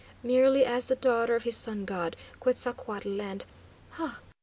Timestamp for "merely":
0.23-0.65